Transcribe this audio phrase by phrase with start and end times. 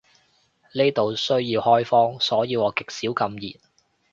[0.73, 3.59] 呢度需要開荒，所以我極少禁言